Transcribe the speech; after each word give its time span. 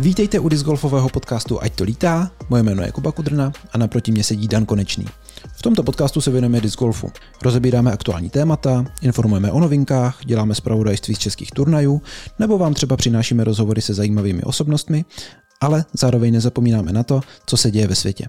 Vítejte 0.00 0.38
u 0.38 0.48
discgolfového 0.48 1.08
podcastu 1.08 1.62
Ať 1.62 1.74
to 1.74 1.84
lítá, 1.84 2.30
moje 2.48 2.62
jméno 2.62 2.82
je 2.82 2.92
Kuba 2.92 3.12
Kudrna 3.12 3.52
a 3.72 3.78
naproti 3.78 4.12
mě 4.12 4.24
sedí 4.24 4.48
Dan 4.48 4.66
Konečný. 4.66 5.06
V 5.56 5.62
tomto 5.62 5.82
podcastu 5.82 6.20
se 6.20 6.30
věnujeme 6.30 6.60
discgolfu. 6.60 7.12
Rozebíráme 7.42 7.92
aktuální 7.92 8.30
témata, 8.30 8.84
informujeme 9.02 9.52
o 9.52 9.60
novinkách, 9.60 10.18
děláme 10.24 10.54
zpravodajství 10.54 11.14
z 11.14 11.18
českých 11.18 11.50
turnajů, 11.50 12.02
nebo 12.38 12.58
vám 12.58 12.74
třeba 12.74 12.96
přinášíme 12.96 13.44
rozhovory 13.44 13.82
se 13.82 13.94
zajímavými 13.94 14.42
osobnostmi, 14.42 15.04
ale 15.60 15.84
zároveň 15.92 16.32
nezapomínáme 16.32 16.92
na 16.92 17.02
to, 17.02 17.20
co 17.46 17.56
se 17.56 17.70
děje 17.70 17.86
ve 17.86 17.94
světě. 17.94 18.28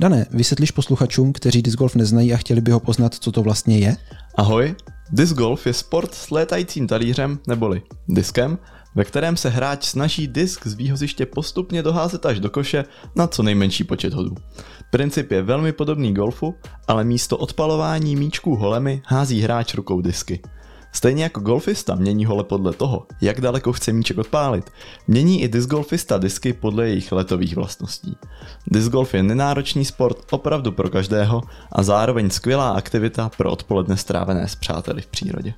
Dané, 0.00 0.26
vysvětlíš 0.30 0.70
posluchačům, 0.70 1.32
kteří 1.32 1.62
discgolf 1.62 1.94
neznají 1.94 2.34
a 2.34 2.36
chtěli 2.36 2.60
by 2.60 2.70
ho 2.70 2.80
poznat, 2.80 3.14
co 3.14 3.32
to 3.32 3.42
vlastně 3.42 3.78
je? 3.78 3.96
Ahoj, 4.34 4.74
disc 5.12 5.32
golf 5.32 5.66
je 5.66 5.72
sport 5.72 6.14
s 6.14 6.30
létajícím 6.30 6.86
talířem 6.86 7.38
neboli 7.46 7.82
diskem, 8.08 8.58
ve 8.94 9.04
kterém 9.04 9.36
se 9.36 9.48
hráč 9.48 9.84
snaží 9.84 10.28
disk 10.28 10.66
z 10.66 10.74
výhoziště 10.74 11.26
postupně 11.26 11.82
doházet 11.82 12.26
až 12.26 12.40
do 12.40 12.50
koše 12.50 12.84
na 13.16 13.26
co 13.26 13.42
nejmenší 13.42 13.84
počet 13.84 14.12
hodů. 14.12 14.34
Princip 14.90 15.30
je 15.30 15.42
velmi 15.42 15.72
podobný 15.72 16.14
golfu, 16.14 16.54
ale 16.88 17.04
místo 17.04 17.36
odpalování 17.36 18.16
míčků 18.16 18.56
holemi 18.56 19.02
hází 19.06 19.40
hráč 19.40 19.74
rukou 19.74 20.00
disky. 20.00 20.40
Stejně 20.92 21.22
jako 21.22 21.40
golfista 21.40 21.94
mění 21.94 22.24
hole 22.24 22.44
podle 22.44 22.72
toho, 22.72 23.06
jak 23.20 23.40
daleko 23.40 23.72
chce 23.72 23.92
míček 23.92 24.18
odpálit, 24.18 24.70
mění 25.08 25.42
i 25.42 25.48
discgolfista 25.48 26.18
disky 26.18 26.52
podle 26.52 26.88
jejich 26.88 27.12
letových 27.12 27.56
vlastností. 27.56 28.16
Discgolf 28.66 29.14
je 29.14 29.22
nenáročný 29.22 29.84
sport 29.84 30.16
opravdu 30.30 30.72
pro 30.72 30.90
každého 30.90 31.42
a 31.72 31.82
zároveň 31.82 32.30
skvělá 32.30 32.70
aktivita 32.70 33.30
pro 33.36 33.50
odpoledne 33.50 33.96
strávené 33.96 34.48
s 34.48 34.54
přáteli 34.54 35.02
v 35.02 35.06
přírodě. 35.06 35.54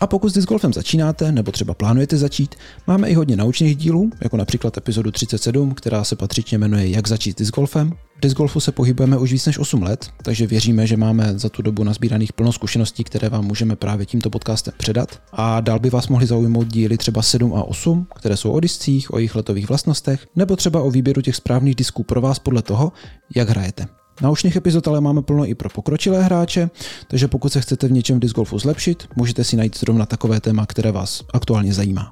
A 0.00 0.06
pokud 0.06 0.28
s 0.28 0.32
discgolfem 0.32 0.72
začínáte, 0.72 1.32
nebo 1.32 1.52
třeba 1.52 1.74
plánujete 1.74 2.16
začít, 2.16 2.54
máme 2.86 3.08
i 3.08 3.14
hodně 3.14 3.36
naučných 3.36 3.76
dílů, 3.76 4.10
jako 4.20 4.36
například 4.36 4.76
epizodu 4.76 5.10
37, 5.10 5.74
která 5.74 6.04
se 6.04 6.16
patřičně 6.16 6.58
jmenuje 6.58 6.88
Jak 6.88 7.08
začít 7.08 7.32
s 7.32 7.34
discgolfem. 7.34 7.92
V 8.16 8.20
discgolfu 8.20 8.60
se 8.60 8.72
pohybujeme 8.72 9.18
už 9.18 9.32
víc 9.32 9.46
než 9.46 9.58
8 9.58 9.82
let, 9.82 10.10
takže 10.22 10.46
věříme, 10.46 10.86
že 10.86 10.96
máme 10.96 11.38
za 11.38 11.48
tu 11.48 11.62
dobu 11.62 11.84
nazbíraných 11.84 12.32
plno 12.32 12.52
zkušeností, 12.52 13.04
které 13.04 13.28
vám 13.28 13.44
můžeme 13.44 13.76
právě 13.76 14.06
tímto 14.06 14.30
podcastem 14.30 14.74
předat. 14.76 15.22
A 15.32 15.60
dál 15.60 15.78
by 15.78 15.90
vás 15.90 16.08
mohli 16.08 16.26
zaujmout 16.26 16.66
díly 16.66 16.98
třeba 16.98 17.22
7 17.22 17.54
a 17.54 17.62
8, 17.62 18.06
které 18.14 18.36
jsou 18.36 18.50
o 18.50 18.60
discích, 18.60 19.14
o 19.14 19.18
jejich 19.18 19.34
letových 19.34 19.68
vlastnostech, 19.68 20.26
nebo 20.36 20.56
třeba 20.56 20.82
o 20.82 20.90
výběru 20.90 21.22
těch 21.22 21.36
správných 21.36 21.74
disků 21.74 22.02
pro 22.02 22.20
vás 22.20 22.38
podle 22.38 22.62
toho, 22.62 22.92
jak 23.36 23.48
hrajete. 23.48 23.97
Naučných 24.20 24.56
epizod 24.56 24.88
ale 24.88 25.00
máme 25.00 25.22
plno 25.22 25.46
i 25.46 25.54
pro 25.54 25.68
pokročilé 25.68 26.22
hráče, 26.22 26.70
takže 27.08 27.28
pokud 27.28 27.52
se 27.52 27.60
chcete 27.60 27.88
v 27.88 27.92
něčem 27.92 28.16
v 28.16 28.20
disc 28.20 28.34
golfu 28.34 28.58
zlepšit, 28.58 29.08
můžete 29.16 29.44
si 29.44 29.56
najít 29.56 29.78
zrovna 29.78 30.06
takové 30.06 30.40
téma, 30.40 30.66
které 30.66 30.92
vás 30.92 31.24
aktuálně 31.34 31.74
zajímá. 31.74 32.10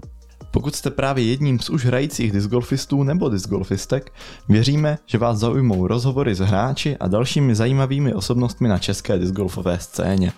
Pokud 0.50 0.74
jste 0.74 0.90
právě 0.90 1.24
jedním 1.24 1.58
z 1.58 1.70
už 1.70 1.84
hrajících 1.84 2.32
discgolfistů 2.32 3.02
nebo 3.02 3.28
discgolfistek, 3.28 4.12
věříme, 4.48 4.98
že 5.06 5.18
vás 5.18 5.38
zaujmou 5.38 5.86
rozhovory 5.86 6.34
s 6.34 6.38
hráči 6.38 6.96
a 6.96 7.08
dalšími 7.08 7.54
zajímavými 7.54 8.14
osobnostmi 8.14 8.68
na 8.68 8.78
české 8.78 9.18
discgolfové 9.18 9.78
scéně. 9.78 10.32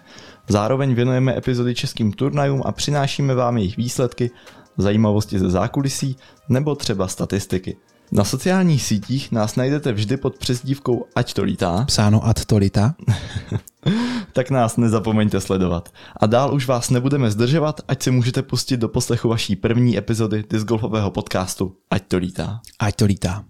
Zároveň 0.48 0.94
věnujeme 0.94 1.36
epizody 1.36 1.74
českým 1.74 2.12
turnajům 2.12 2.62
a 2.64 2.72
přinášíme 2.72 3.34
vám 3.34 3.58
jejich 3.58 3.76
výsledky, 3.76 4.30
zajímavosti 4.78 5.38
ze 5.38 5.50
zákulisí 5.50 6.16
nebo 6.48 6.74
třeba 6.74 7.08
statistiky. 7.08 7.76
Na 8.12 8.24
sociálních 8.24 8.82
sítích 8.82 9.32
nás 9.32 9.56
najdete 9.56 9.92
vždy 9.92 10.16
pod 10.16 10.38
přezdívkou 10.38 11.06
Ať 11.14 11.34
to 11.34 11.42
lítá. 11.42 11.84
Psáno 11.84 12.26
Ať 12.26 12.44
to 12.44 12.56
lítá. 12.56 12.94
tak 14.32 14.50
nás 14.50 14.76
nezapomeňte 14.76 15.40
sledovat. 15.40 15.88
A 16.20 16.26
dál 16.26 16.54
už 16.54 16.66
vás 16.66 16.90
nebudeme 16.90 17.30
zdržovat, 17.30 17.80
ať 17.88 18.02
si 18.02 18.10
můžete 18.10 18.42
pustit 18.42 18.76
do 18.76 18.88
poslechu 18.88 19.28
vaší 19.28 19.56
první 19.56 19.98
epizody 19.98 20.44
discgolfového 20.50 21.10
podcastu 21.10 21.76
Ať 21.90 22.02
to 22.08 22.16
lítá. 22.16 22.60
Ať 22.78 22.96
to 22.96 23.04
lítá. 23.04 23.44